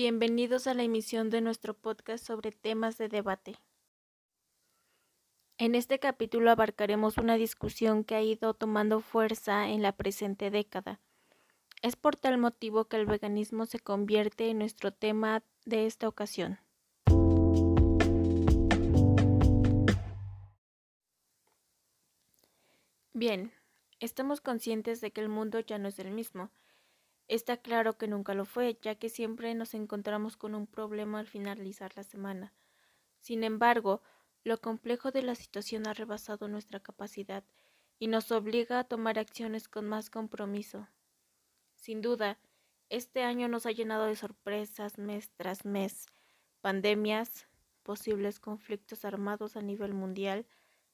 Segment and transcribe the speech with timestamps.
[0.00, 3.56] Bienvenidos a la emisión de nuestro podcast sobre temas de debate.
[5.56, 11.00] En este capítulo abarcaremos una discusión que ha ido tomando fuerza en la presente década.
[11.82, 16.60] Es por tal motivo que el veganismo se convierte en nuestro tema de esta ocasión.
[23.12, 23.52] Bien,
[23.98, 26.52] estamos conscientes de que el mundo ya no es el mismo
[27.28, 31.26] Está claro que nunca lo fue, ya que siempre nos encontramos con un problema al
[31.26, 32.54] finalizar la semana.
[33.20, 34.02] Sin embargo,
[34.44, 37.44] lo complejo de la situación ha rebasado nuestra capacidad
[37.98, 40.88] y nos obliga a tomar acciones con más compromiso.
[41.74, 42.38] Sin duda,
[42.88, 46.06] este año nos ha llenado de sorpresas mes tras mes,
[46.62, 47.46] pandemias,
[47.82, 50.46] posibles conflictos armados a nivel mundial,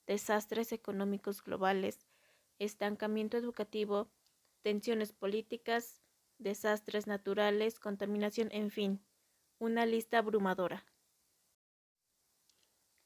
[0.07, 2.07] desastres económicos globales,
[2.59, 4.09] estancamiento educativo,
[4.63, 6.04] tensiones políticas,
[6.45, 9.05] desastres naturales, contaminación, en fin,
[9.59, 10.87] una lista abrumadora.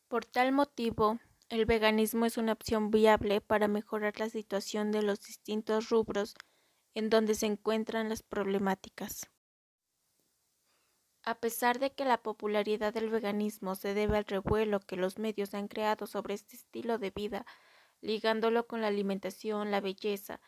[0.08, 5.20] Por tal motivo, el veganismo es una opción viable para mejorar la situación de los
[5.20, 6.34] distintos rubros
[6.94, 9.30] en donde se encuentran las problemáticas.
[11.22, 15.54] A pesar de que la popularidad del veganismo se debe al revuelo que los medios
[15.54, 17.46] han creado sobre este estilo de vida,
[18.00, 20.40] ligándolo con la alimentación, la belleza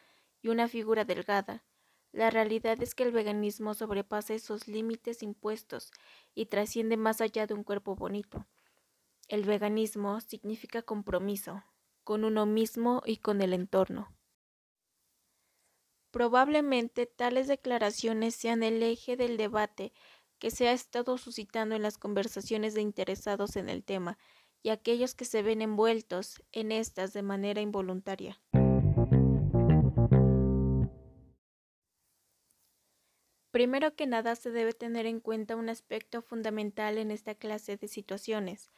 [0.42, 1.64] y una figura delgada,
[2.12, 5.92] la realidad es que el veganismo sobrepasa esos límites impuestos
[6.34, 8.46] y trasciende más allá de un cuerpo bonito.
[9.28, 11.62] El veganismo significa compromiso
[12.02, 14.12] con uno mismo y con el entorno.
[16.10, 19.92] Probablemente tales declaraciones sean el eje del debate
[20.40, 24.18] que se ha estado suscitando en las conversaciones de interesados en el tema
[24.62, 28.40] y aquellos que se ven envueltos en estas de manera involuntaria.
[33.60, 37.88] Primero que nada se debe tener en cuenta un aspecto fundamental en esta clase de
[37.88, 38.70] situaciones,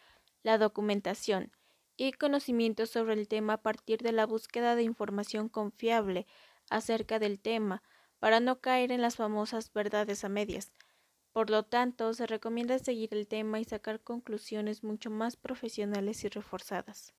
[0.43, 1.53] la documentación
[1.97, 6.27] y conocimiento sobre el tema a partir de la búsqueda de información confiable
[6.69, 7.85] acerca del tema,
[8.19, 10.73] para no caer en las famosas verdades a medias.
[11.31, 16.29] Por lo tanto, se recomienda seguir el tema y sacar conclusiones mucho más profesionales y
[16.29, 17.15] reforzadas.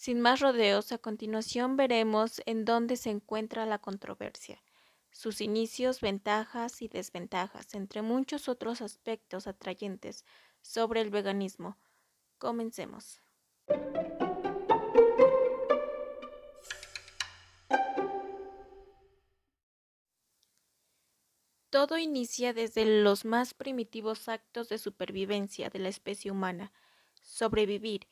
[0.00, 4.62] Sin más rodeos, a continuación veremos en dónde se encuentra la controversia,
[5.10, 10.24] sus inicios, ventajas y desventajas, entre muchos otros aspectos atrayentes
[10.62, 11.76] sobre el veganismo.
[12.38, 13.20] Comencemos.
[21.68, 26.72] Todo inicia desde los más primitivos actos de supervivencia de la especie humana,
[27.20, 28.08] sobrevivir,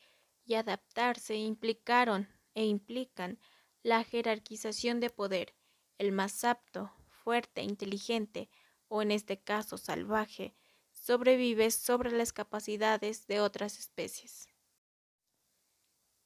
[0.49, 3.37] y adaptarse implicaron e implican
[3.83, 5.53] la jerarquización de poder,
[5.99, 8.49] el más apto, fuerte, inteligente,
[8.87, 10.55] o en este caso salvaje,
[10.91, 14.47] sobrevive sobre las capacidades de otras especies.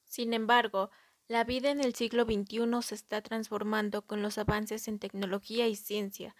[0.06, 0.90] Sin embargo,
[1.28, 5.76] la vida en el siglo XXI se está transformando con los avances en tecnología y
[5.76, 6.34] ciencia,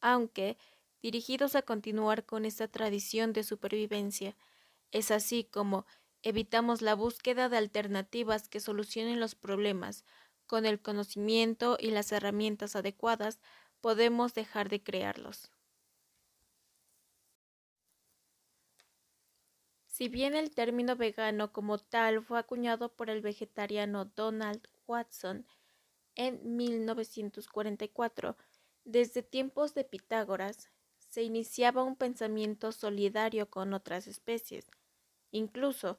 [0.00, 0.58] aunque,
[1.02, 4.36] dirigidos a continuar con esta tradición de supervivencia,
[4.90, 5.86] es así como
[6.22, 10.04] evitamos la búsqueda de alternativas que solucionen los problemas.
[10.46, 13.40] Con el conocimiento y las herramientas adecuadas
[13.80, 15.50] podemos dejar de crearlos.
[19.86, 25.44] Si bien el término vegano como tal fue acuñado por el vegetariano Donald Watson
[26.14, 28.36] en 1944,
[28.84, 34.70] desde tiempos de Pitágoras se iniciaba un pensamiento solidario con otras especies.
[35.30, 35.98] Incluso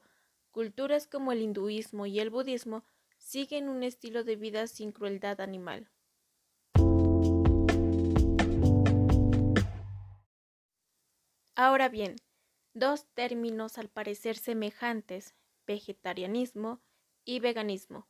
[0.50, 2.84] Culturas como el hinduismo y el budismo
[3.18, 5.88] siguen un estilo de vida sin crueldad animal.
[11.54, 12.16] Ahora bien,
[12.74, 15.34] dos términos al parecer semejantes,
[15.66, 16.80] vegetarianismo
[17.24, 18.08] y veganismo,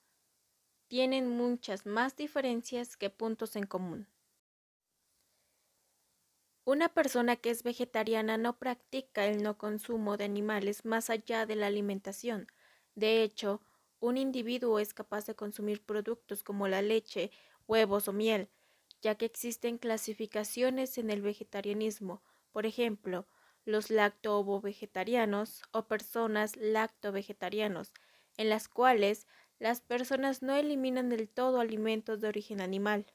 [0.88, 4.06] tienen muchas más diferencias que puntos en común.
[6.70, 11.56] Una persona que es vegetariana no practica el no consumo de animales más allá de
[11.56, 12.46] la alimentación.
[12.94, 13.60] De hecho,
[13.98, 17.32] un individuo es capaz de consumir productos como la leche,
[17.66, 18.50] huevos o miel,
[19.02, 22.22] ya que existen clasificaciones en el vegetarianismo,
[22.52, 23.26] por ejemplo,
[23.64, 27.92] los lacto-ovo-vegetarianos o personas lacto-vegetarianos,
[28.36, 29.26] en las cuales
[29.58, 33.12] las personas no eliminan del todo alimentos de origen animal.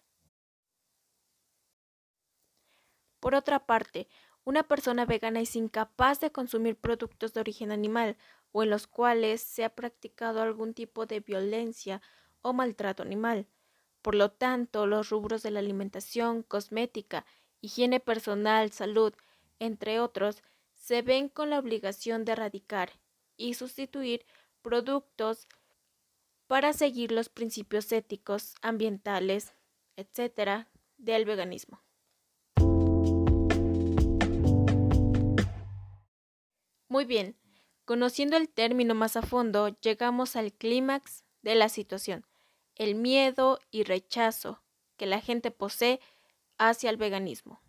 [3.25, 4.07] Por otra parte,
[4.43, 8.17] una persona vegana es incapaz de consumir productos de origen animal
[8.51, 12.03] o en los cuales se ha practicado algún tipo de violencia
[12.43, 13.47] o maltrato animal.
[14.03, 17.25] Por lo tanto, los rubros de la alimentación, cosmética,
[17.61, 19.15] higiene personal, salud,
[19.57, 20.43] entre otros,
[20.75, 22.91] se ven con la obligación de erradicar
[23.37, 24.23] y sustituir
[24.61, 25.47] productos
[26.45, 29.55] para seguir los principios éticos, ambientales,
[29.95, 30.67] etc.,
[30.99, 31.84] del veganismo.
[36.95, 37.35] Muy bien,
[37.83, 42.25] conociendo el término más a fondo, llegamos al clímax de la situación,
[42.75, 44.63] el miedo y rechazo
[44.95, 45.99] que la gente posee
[46.57, 47.59] hacia el veganismo.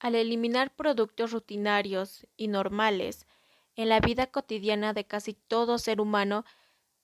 [0.00, 3.26] Al eliminar productos rutinarios y normales
[3.74, 6.44] en la vida cotidiana de casi todo ser humano,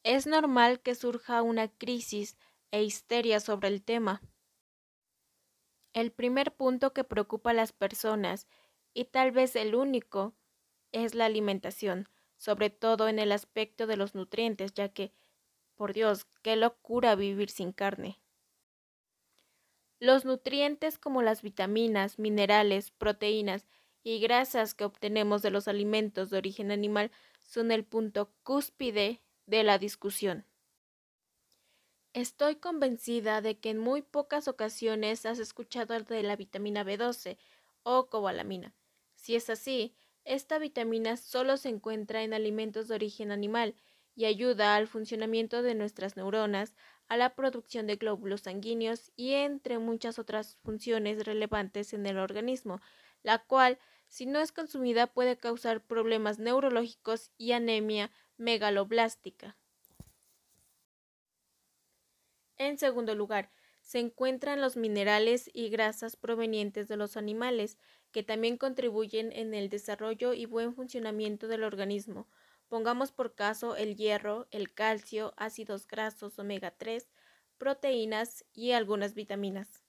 [0.02, 2.36] es normal que surja una crisis
[2.72, 4.20] e histeria sobre el tema.
[5.94, 8.46] El primer punto que preocupa a las personas,
[8.96, 10.32] y tal vez el único,
[10.90, 12.08] es la alimentación,
[12.38, 15.12] sobre todo en el aspecto de los nutrientes, ya que,
[15.74, 18.18] por Dios, qué locura vivir sin carne.
[20.00, 23.66] Los nutrientes como las vitaminas, minerales, proteínas
[24.02, 29.62] y grasas que obtenemos de los alimentos de origen animal son el punto cúspide de
[29.62, 30.46] la discusión.
[32.14, 37.36] Estoy convencida de que en muy pocas ocasiones has escuchado de la vitamina B12
[37.82, 38.74] o cobalamina.
[39.26, 39.92] Si es así,
[40.24, 43.74] esta vitamina solo se encuentra en alimentos de origen animal
[44.14, 46.76] y ayuda al funcionamiento de nuestras neuronas,
[47.08, 52.80] a la producción de glóbulos sanguíneos y entre muchas otras funciones relevantes en el organismo,
[53.24, 59.56] la cual, si no es consumida, puede causar problemas neurológicos y anemia megaloblástica.
[62.58, 63.50] En segundo lugar,
[63.86, 67.76] se encuentran los minerales y grasas provenientes de los animales,
[68.16, 72.26] que también contribuyen en el desarrollo y buen funcionamiento del organismo.
[72.66, 77.10] Pongamos por caso el hierro, el calcio, ácidos grasos omega 3,
[77.58, 79.84] proteínas y algunas vitaminas.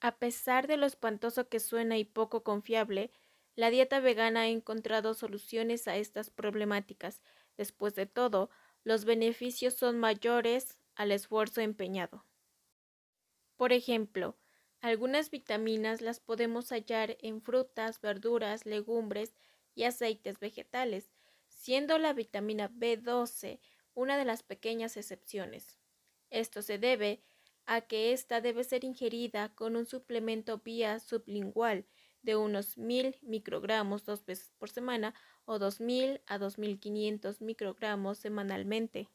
[0.00, 3.10] A pesar de lo espantoso que suena y poco confiable,
[3.56, 7.20] la dieta vegana ha encontrado soluciones a estas problemáticas.
[7.58, 8.48] Después de todo,
[8.84, 12.24] los beneficios son mayores al esfuerzo empeñado.
[13.56, 14.36] Por ejemplo,
[14.80, 19.34] algunas vitaminas las podemos hallar en frutas, verduras, legumbres
[19.74, 21.10] y aceites vegetales,
[21.48, 23.60] siendo la vitamina B12
[23.94, 25.78] una de las pequeñas excepciones.
[26.30, 27.22] Esto se debe
[27.66, 31.86] a que ésta debe ser ingerida con un suplemento vía sublingual
[32.22, 35.14] de unos 1000 microgramos dos veces por semana
[35.44, 39.08] o 2000 a 2500 microgramos semanalmente.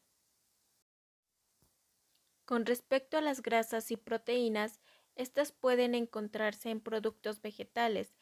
[2.50, 4.80] Con respecto a las grasas y proteínas,
[5.14, 8.12] estas pueden encontrarse en productos vegetales,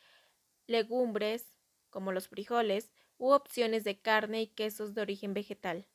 [0.67, 1.55] legumbres,
[1.89, 5.89] como los frijoles, u opciones de carne y quesos de origen vegetal.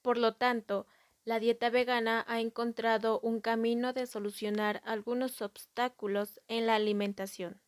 [0.00, 0.86] Por lo tanto,
[1.24, 7.60] la dieta vegana ha encontrado un camino de solucionar algunos obstáculos en la alimentación.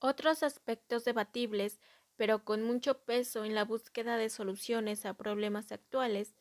[0.00, 1.78] Otros aspectos debatibles,
[2.16, 6.34] pero con mucho peso en la búsqueda de soluciones a problemas actuales,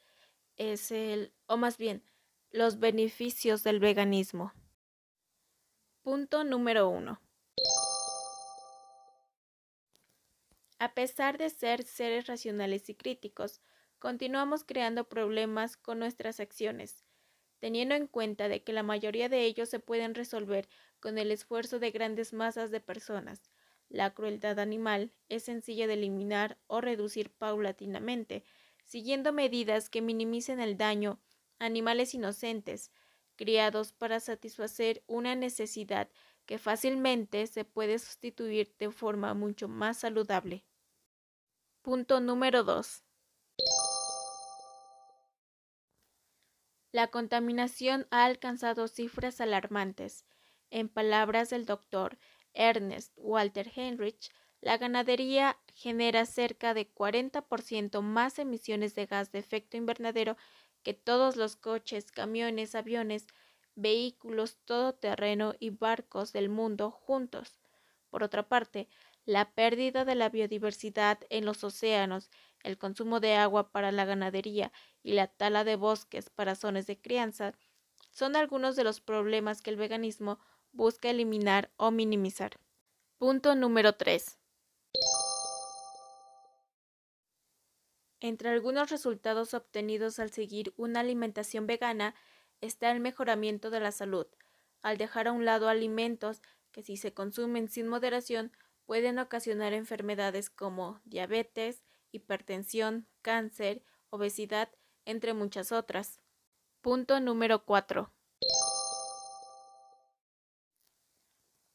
[0.57, 2.03] es el, o más bien,
[2.51, 4.53] los beneficios del veganismo.
[6.01, 7.19] Punto número uno.
[10.79, 13.61] A pesar de ser seres racionales y críticos,
[13.99, 17.03] continuamos creando problemas con nuestras acciones,
[17.59, 20.69] teniendo en cuenta de que la mayoría de ellos se pueden resolver
[20.99, 23.41] con el esfuerzo de grandes masas de personas,
[23.89, 28.43] la crueldad animal es sencilla de eliminar o reducir paulatinamente,
[28.83, 31.19] siguiendo medidas que minimicen el daño
[31.59, 32.91] a animales inocentes,
[33.35, 36.09] criados para satisfacer una necesidad
[36.45, 40.65] que fácilmente se puede sustituir de forma mucho más saludable.
[41.81, 43.03] Punto número 2.
[46.91, 50.25] La contaminación ha alcanzado cifras alarmantes.
[50.69, 52.17] En palabras del doctor
[52.55, 54.31] Ernest Walter Heinrich,
[54.61, 60.37] la ganadería genera cerca de 40% más emisiones de gas de efecto invernadero
[60.81, 63.27] que todos los coches, camiones, aviones,
[63.75, 67.59] vehículos todoterreno y barcos del mundo juntos.
[68.09, 68.87] Por otra parte,
[69.25, 72.29] la pérdida de la biodiversidad en los océanos,
[72.63, 74.71] el consumo de agua para la ganadería
[75.03, 77.53] y la tala de bosques para zonas de crianza
[78.11, 80.39] son algunos de los problemas que el veganismo
[80.75, 82.59] busca eliminar o minimizar.
[83.17, 84.37] Punto número 3.
[88.19, 92.13] Entre algunos resultados obtenidos al seguir una alimentación vegana
[92.59, 94.27] está el mejoramiento de la salud,
[94.81, 96.41] al dejar a un lado alimentos
[96.71, 98.51] que si se consumen sin moderación
[98.85, 104.69] pueden ocasionar enfermedades como diabetes, hipertensión, cáncer, obesidad,
[105.05, 106.19] entre muchas otras.
[106.81, 108.14] Punto número 4.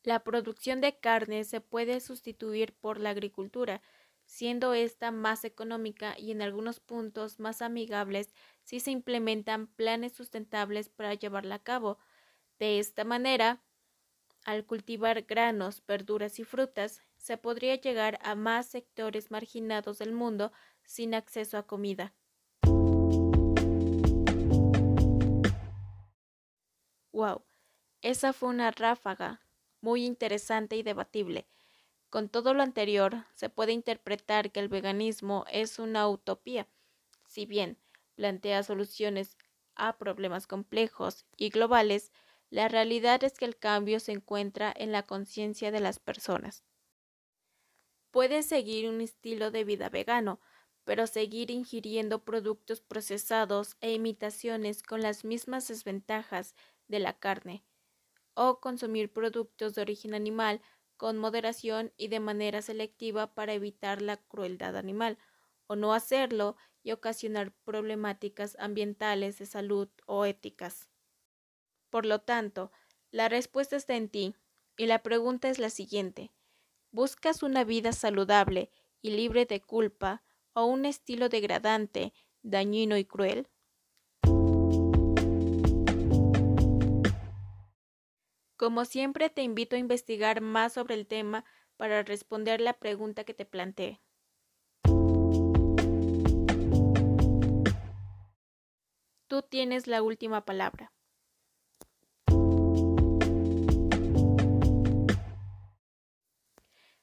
[0.02, 3.82] La producción de carne se puede sustituir por la agricultura,
[4.24, 10.88] siendo esta más económica y en algunos puntos más amigables si se implementan planes sustentables
[10.88, 11.98] para llevarla a cabo.
[12.58, 13.62] De esta manera,
[14.46, 20.50] al cultivar granos, verduras y frutas, se podría llegar a más sectores marginados del mundo
[20.82, 22.14] sin acceso a comida.
[27.12, 27.44] Wow,
[28.00, 29.42] esa fue una ráfaga
[29.80, 31.46] muy interesante y debatible.
[32.10, 36.68] Con todo lo anterior, se puede interpretar que el veganismo es una utopía,
[37.26, 37.78] si bien
[38.16, 39.36] plantea soluciones
[39.76, 42.12] a problemas complejos y globales,
[42.50, 46.64] la realidad es que el cambio se encuentra en la conciencia de las personas.
[48.10, 50.40] Puedes seguir un estilo de vida vegano,
[50.82, 56.56] pero seguir ingiriendo productos procesados e imitaciones con las mismas desventajas
[56.88, 57.62] de la carne,
[58.42, 60.62] o consumir productos de origen animal
[60.96, 65.18] con moderación y de manera selectiva para evitar la crueldad animal,
[65.66, 70.88] o no hacerlo y ocasionar problemáticas ambientales, de salud o éticas.
[71.90, 72.72] Por lo tanto,
[73.10, 74.34] la respuesta está en ti,
[74.78, 76.32] y la pregunta es la siguiente.
[76.92, 78.70] ¿Buscas una vida saludable
[79.02, 80.22] y libre de culpa
[80.54, 83.50] o un estilo degradante, dañino y cruel?
[88.60, 91.46] Como siempre, te invito a investigar más sobre el tema
[91.78, 94.02] para responder la pregunta que te planteé.
[99.28, 100.92] Tú tienes la última palabra.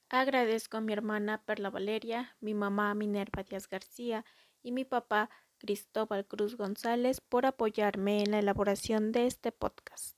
[0.09, 4.25] Agradezco a mi hermana Perla Valeria, mi mamá Minerva Díaz García
[4.61, 10.16] y mi papá Cristóbal Cruz González por apoyarme en la elaboración de este podcast.